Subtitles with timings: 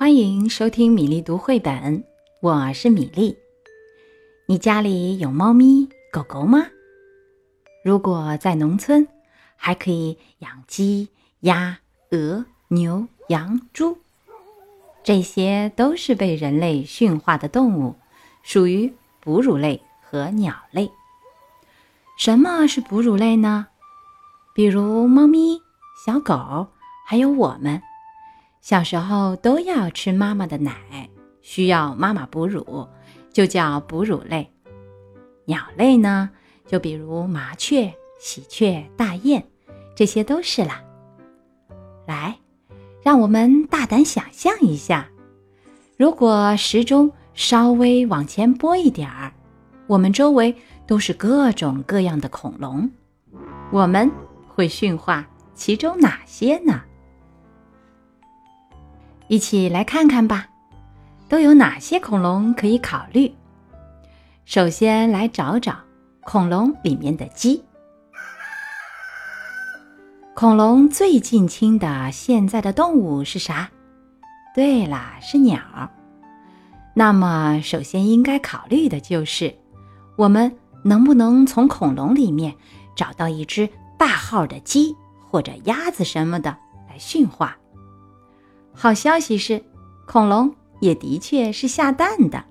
[0.00, 2.02] 欢迎收听米粒读绘本，
[2.40, 3.36] 我是米粒。
[4.46, 6.66] 你家里有猫咪、狗狗吗？
[7.84, 9.06] 如果在农村，
[9.56, 11.10] 还可以养鸡、
[11.40, 11.80] 鸭、
[12.12, 13.98] 鹅、牛、羊、猪，
[15.04, 17.94] 这些都是被人类驯化的动物，
[18.42, 18.90] 属于
[19.20, 20.90] 哺乳类和鸟类。
[22.16, 23.66] 什么是哺乳类呢？
[24.54, 25.60] 比如猫咪、
[26.06, 26.68] 小狗，
[27.04, 27.82] 还有我们。
[28.60, 31.08] 小时候都要吃妈妈的奶，
[31.40, 32.86] 需要妈妈哺乳，
[33.32, 34.52] 就叫哺乳类。
[35.46, 36.30] 鸟类呢，
[36.66, 39.42] 就比如麻雀、喜鹊、大雁，
[39.96, 40.82] 这些都是啦。
[42.06, 42.38] 来，
[43.02, 45.08] 让我们大胆想象一下，
[45.96, 49.32] 如果时钟稍微往前拨一点儿，
[49.86, 50.54] 我们周围
[50.86, 52.88] 都是各种各样的恐龙，
[53.72, 54.10] 我们
[54.46, 56.82] 会驯化其中哪些呢？
[59.30, 60.48] 一起来看看吧，
[61.28, 63.32] 都有哪些恐龙可以考虑？
[64.44, 65.76] 首先来找找
[66.22, 67.62] 恐龙里面的鸡。
[70.34, 73.70] 恐龙最近亲的现在的动物是啥？
[74.52, 75.60] 对啦，是鸟。
[76.92, 79.54] 那么首先应该考虑的就是，
[80.16, 82.52] 我们能不能从恐龙里面
[82.96, 84.96] 找到一只大号的鸡
[85.30, 86.50] 或者鸭子什么的
[86.88, 87.56] 来驯化？
[88.82, 89.62] 好消息是，
[90.06, 92.42] 恐龙也的确是下蛋的，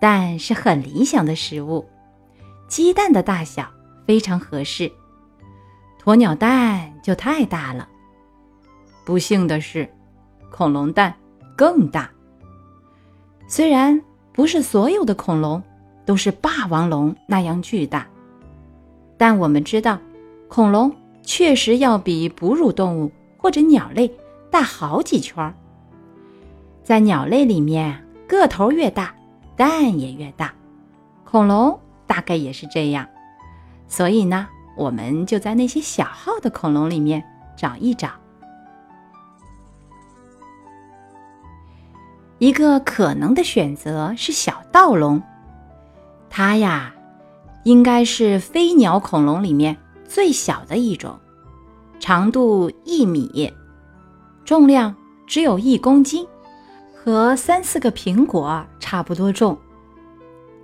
[0.00, 1.86] 蛋是很理想的食物，
[2.66, 3.64] 鸡蛋的大小
[4.08, 4.90] 非常合适。
[6.02, 7.88] 鸵鸟蛋就太大了，
[9.04, 9.88] 不幸的是，
[10.50, 11.14] 恐龙蛋
[11.54, 12.10] 更大。
[13.46, 15.62] 虽然不是所有的恐龙
[16.04, 18.04] 都是霸王龙那样巨大，
[19.16, 19.96] 但我们知道，
[20.48, 24.10] 恐龙确实要比哺乳动物或者鸟类。
[24.50, 25.54] 大好几圈儿，
[26.82, 29.14] 在鸟类里面，个头越大，
[29.56, 30.52] 蛋也越大。
[31.24, 33.06] 恐龙大概也是这样，
[33.86, 37.22] 所以呢，我们就在那些小号的恐龙里面
[37.56, 38.10] 找一找。
[42.38, 45.20] 一个可能的选择是小盗龙，
[46.30, 46.94] 它呀，
[47.64, 49.76] 应该是飞鸟恐龙里面
[50.06, 51.18] 最小的一种，
[51.98, 53.52] 长度一米。
[54.46, 54.94] 重量
[55.26, 56.24] 只有一公斤，
[56.94, 59.58] 和三四个苹果差不多重，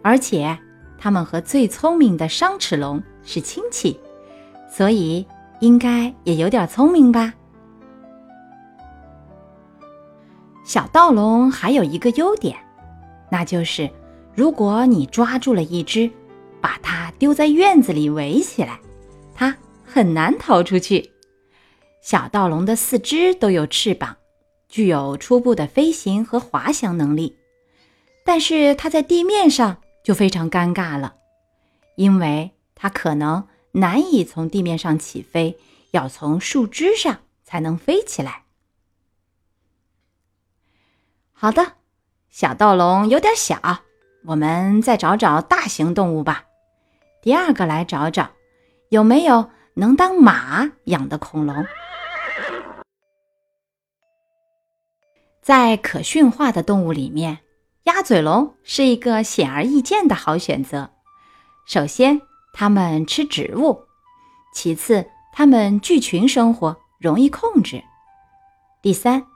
[0.03, 0.57] 而且
[0.97, 3.99] 它们和最聪明的商齿龙是亲戚，
[4.71, 5.27] 所以
[5.59, 7.35] 应该也有点聪明吧。
[10.63, 12.57] 小盗龙还有一个优点，
[13.33, 13.91] 那就是
[14.33, 16.09] 如果你抓住了一只，
[16.61, 18.79] 把它丢在院子里围起来，
[19.35, 21.11] 它很难逃出去。
[22.03, 24.17] 小盗龙的四肢都有翅膀，
[24.69, 27.39] 具有初步的飞行和滑翔能力，
[28.25, 31.15] 但是它在地面上就非常尴尬了，
[31.95, 35.57] 因为它可能难以从地面上起飞，
[35.93, 38.43] 要从树枝上才能飞起来。
[41.33, 41.75] 好的，
[42.29, 43.61] 小盗龙有点小，
[44.25, 46.47] 我们再找找大型动物吧。
[47.23, 48.33] 第二个来找找，
[48.89, 51.65] 有没有能当马养的恐龙？
[55.43, 57.41] 在可驯化的动物里面，
[57.83, 60.91] 鸭嘴龙是一个显而易见的好选择。
[61.67, 62.23] 首先，
[62.53, 63.87] 它们吃植物；
[64.55, 67.83] 其次，它们聚群生活，容易控制；
[68.81, 69.27] 第三，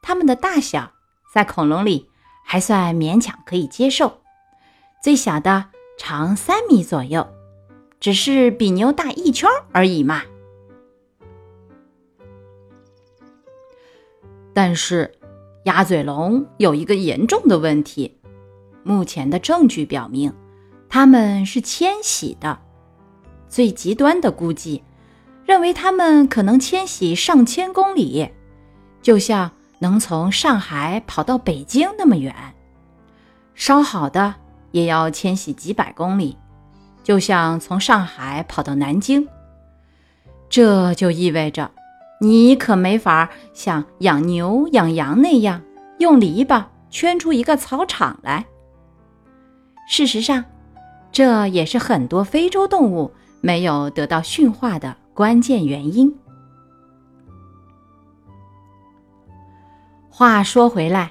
[0.00, 0.92] 它们的大小
[1.34, 2.08] 在恐龙里
[2.42, 4.22] 还算勉强可以接受，
[5.02, 5.66] 最小的
[5.98, 7.28] 长三米左右，
[8.00, 10.22] 只是比牛大一圈而已嘛。
[14.54, 15.19] 但是。
[15.64, 18.18] 鸭嘴龙有一个严重的问题，
[18.82, 20.32] 目前的证据表明，
[20.88, 22.58] 它们是迁徙的。
[23.46, 24.82] 最极端的估计，
[25.44, 28.30] 认为它们可能迁徙上千公里，
[29.02, 29.50] 就像
[29.80, 32.32] 能从上海跑到北京那么远；
[33.54, 34.34] 稍好的
[34.70, 36.38] 也要迁徙几百公里，
[37.02, 39.28] 就像从上海跑到南京。
[40.48, 41.70] 这就意味着。
[42.22, 45.62] 你可没法像养牛、养羊那样
[45.98, 48.44] 用篱笆圈出一个草场来。
[49.88, 50.44] 事实上，
[51.10, 56.14] 这也是很多非洲动物没有得到驯化的关键原因。
[60.10, 61.10] 话说回来，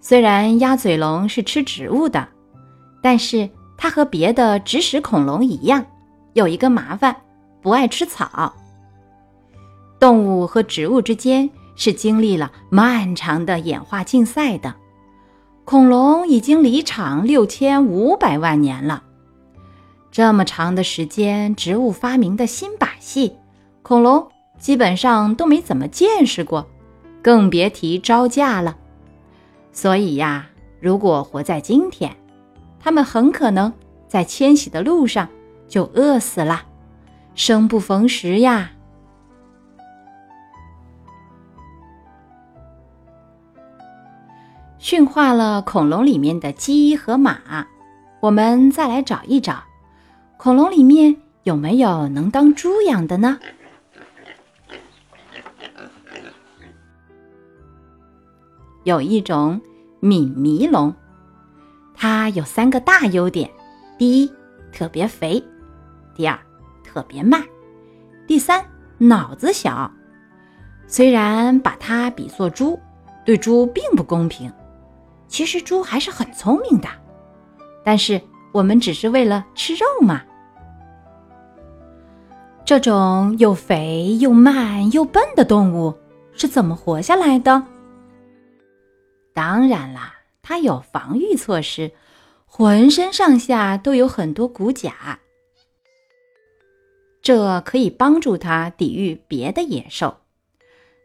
[0.00, 2.28] 虽然鸭嘴龙是吃植物的，
[3.02, 5.84] 但是它和别的植食恐龙一样，
[6.34, 7.16] 有一个麻烦，
[7.60, 8.54] 不爱吃草。
[9.98, 14.74] 动物和植物之间是经历了漫长的演化竞赛的。
[15.64, 19.02] 恐龙已经离场六千五百万年了。
[20.12, 23.32] 这么长的时间，植物发明的新把戏，
[23.82, 24.28] 恐龙
[24.58, 26.66] 基本上都没怎么见识过，
[27.20, 28.76] 更别提招架了。
[29.72, 30.46] 所以呀，
[30.80, 32.16] 如果活在今天，
[32.78, 33.72] 它们很可能
[34.08, 35.28] 在迁徙的路上
[35.68, 36.62] 就饿死了，
[37.34, 38.70] 生不逢时呀。
[44.86, 47.66] 驯化了恐龙里面的鸡和马，
[48.20, 49.64] 我们再来找一找。
[50.36, 53.36] 恐龙里面有没有能当猪养的呢？
[58.84, 59.60] 有一种
[59.98, 60.94] 敏迷龙，
[61.92, 63.50] 它有三个大优点：
[63.98, 64.32] 第一，
[64.72, 65.42] 特别肥；
[66.14, 66.38] 第二，
[66.84, 67.42] 特别慢；
[68.24, 68.64] 第三，
[68.98, 69.90] 脑子小。
[70.86, 72.78] 虽然把它比作猪，
[73.24, 74.48] 对猪并不公平。
[75.28, 76.88] 其实猪还是很聪明的，
[77.84, 78.20] 但是。
[78.52, 80.22] 我们只是为了吃肉嘛？
[82.64, 85.94] 这种又肥又慢又笨的动物
[86.32, 87.62] 是怎么活下来的？
[89.34, 91.92] 当然啦，它有防御措施，
[92.46, 95.18] 浑身上下都有很多骨甲，
[97.20, 100.16] 这可以帮助它抵御别的野兽。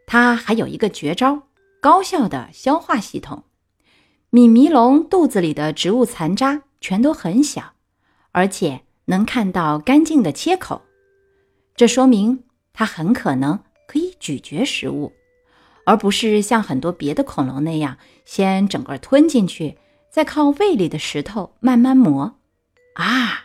[0.06, 1.42] 它还有一个绝招：
[1.82, 3.44] 高效的消化系统。
[4.34, 6.64] 米迷龙肚子里的植物残渣。
[6.80, 7.74] 全都很小，
[8.32, 10.82] 而且能看到干净的切口，
[11.76, 12.42] 这说明
[12.72, 15.12] 它很可能可以咀嚼食物，
[15.86, 19.78] 而不是像很多别的恐龙那样先整个吞进去，
[20.10, 22.34] 再靠胃里的石头慢慢磨。
[22.94, 23.44] 啊，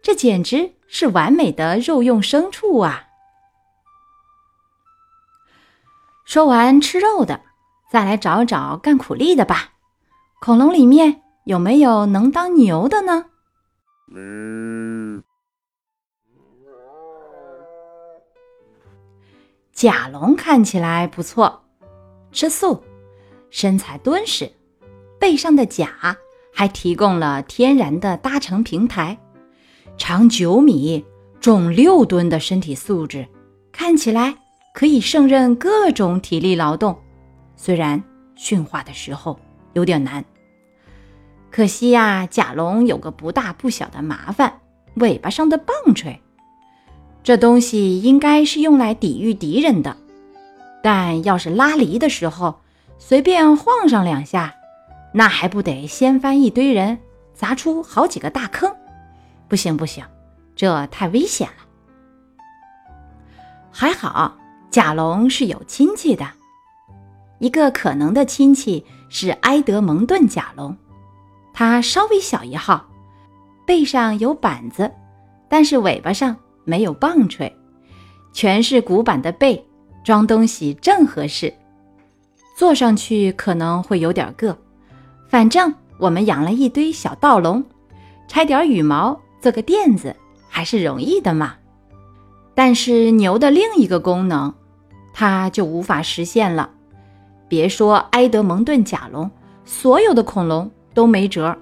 [0.00, 3.08] 这简直是完美的肉用牲畜啊！
[6.24, 7.42] 说完吃肉的，
[7.92, 9.74] 再来找找干苦力的吧。
[10.40, 11.22] 恐龙里面。
[11.44, 13.24] 有没有能当牛的呢？
[19.72, 21.62] 甲龙看起来不错，
[22.32, 22.82] 吃素，
[23.48, 24.52] 身材敦实，
[25.18, 26.18] 背上的甲
[26.52, 29.18] 还提供了天然的搭乘平台，
[29.96, 31.02] 长九米，
[31.40, 33.26] 重六吨的身体素质，
[33.72, 34.36] 看起来
[34.74, 36.94] 可以胜任各种体力劳动。
[37.56, 38.04] 虽然
[38.36, 39.40] 驯化的时候
[39.78, 40.24] 有点难。
[41.50, 44.60] 可惜呀，甲龙有个不大不小的麻烦，
[44.96, 46.20] 尾巴上的棒槌。
[47.22, 49.96] 这东西应该是用来抵御敌人的，
[50.82, 52.60] 但要是拉犁的时候
[52.98, 54.54] 随便晃上两下，
[55.12, 56.98] 那还不得掀翻一堆人，
[57.34, 58.74] 砸出好几个大坑？
[59.46, 60.04] 不行不行，
[60.56, 61.64] 这太危险了。
[63.70, 64.36] 还好，
[64.70, 66.26] 甲龙是有亲戚的，
[67.38, 70.76] 一个可能的亲戚是埃德蒙顿甲龙。
[71.52, 72.86] 它稍微小一号，
[73.66, 74.90] 背上有板子，
[75.48, 77.52] 但是尾巴上没有棒槌，
[78.32, 79.64] 全是骨板的背，
[80.04, 81.52] 装东西正合适。
[82.56, 84.54] 坐上去可能会有点硌，
[85.28, 87.64] 反正我们养了一堆小盗龙，
[88.26, 90.14] 拆点羽毛做个垫子
[90.48, 91.54] 还是容易的嘛。
[92.54, 94.52] 但是牛的另一个功能，
[95.12, 96.70] 它就无法实现了。
[97.48, 99.30] 别说埃德蒙顿甲龙，
[99.64, 100.70] 所有的恐龙。
[100.94, 101.56] 都没辙，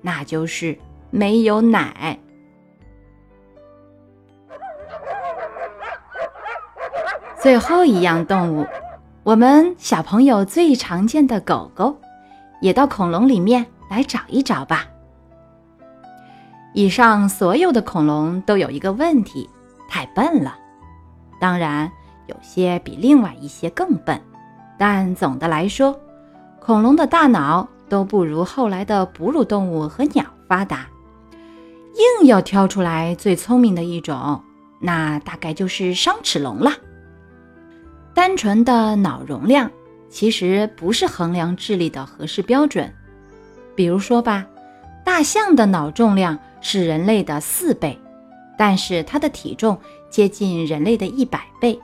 [0.00, 0.78] 那就是
[1.10, 2.20] 没有奶。
[7.36, 8.64] 最后一样动物，
[9.24, 11.96] 我们小朋友最常见的狗狗，
[12.60, 14.86] 也到恐龙里面来找一找吧。
[16.72, 19.50] 以上所有的恐龙都有一个问题，
[19.88, 20.56] 太笨了。
[21.40, 21.90] 当然，
[22.26, 24.20] 有些比另外一些更笨，
[24.78, 25.98] 但总的来说，
[26.60, 27.68] 恐龙的大脑。
[27.88, 30.88] 都不如后来的哺乳动物和鸟发达，
[32.20, 34.42] 硬要挑出来最聪明的一种，
[34.80, 36.72] 那大概就是商齿龙了。
[38.12, 39.70] 单纯的脑容量
[40.10, 42.92] 其实不是衡量智力的合适标准。
[43.76, 44.44] 比如说吧，
[45.04, 47.96] 大象的脑重量是人类的四倍，
[48.58, 49.78] 但是它的体重
[50.10, 51.78] 接近人类的一百倍，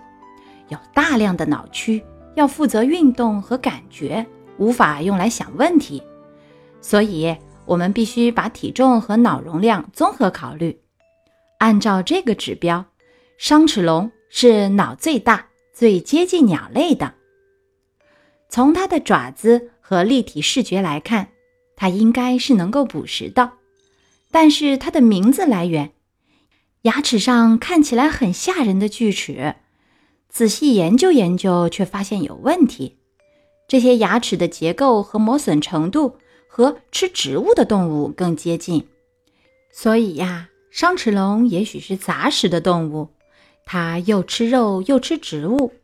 [0.67, 2.03] 有大量的脑区
[2.35, 4.27] 要负责运动和感觉。
[4.59, 6.01] 无法用来想问题，
[6.81, 7.35] 所以
[7.65, 10.79] 我们必须把体重和脑容量综合考虑。
[11.59, 12.85] 按照这个指标，
[13.39, 17.15] 商齿龙是脑最大、最接近鸟类的。
[18.49, 21.31] 从它的爪子和立体视觉来看，
[21.75, 23.53] 它应该是能够捕食的。
[24.31, 25.93] 但是它的名字来源，
[26.83, 29.57] 牙齿上看起来很吓人的锯齿，
[30.33, 32.97] 仔细研究研究，却发现有问题。
[33.69, 36.17] 这些牙齿的结构和磨损程度
[36.49, 38.89] 和吃植物的动物更接近，
[39.71, 43.11] 所以呀，双齿龙也许是杂食的动物，
[43.67, 45.75] 它又吃肉又吃植物。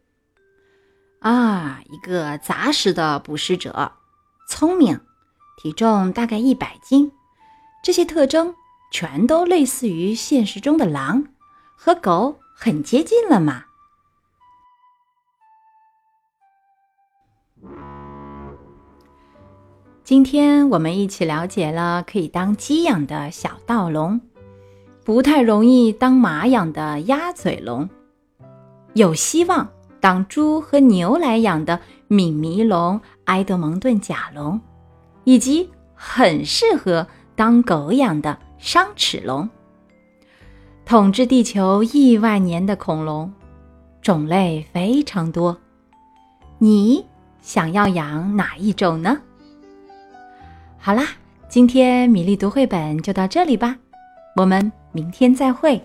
[1.21, 3.93] 啊，一个杂食的捕食者，
[4.49, 4.99] 聪明，
[5.63, 7.13] 体重大概一百斤，
[7.85, 8.55] 这些特征
[8.91, 11.27] 全都类似于现实中的狼，
[11.77, 13.67] 和狗很接近了嘛。
[20.09, 24.19] 今天我们一起了解了可以当鸡养的小盗龙，
[25.05, 27.87] 不太容易当马养的鸭嘴龙，
[28.95, 29.69] 有希望。
[30.01, 34.59] 当猪和牛来养的敏迷龙、埃德蒙顿甲龙，
[35.25, 39.47] 以及很适合当狗养的商齿龙，
[40.87, 43.31] 统治地球亿万年的恐龙，
[44.01, 45.55] 种类非常多。
[46.57, 47.05] 你
[47.43, 49.21] 想要养哪一种呢？
[50.81, 51.03] 好啦，
[51.49, 53.77] 今天米粒读绘本就到这里吧，
[54.37, 55.81] 我们明天再会。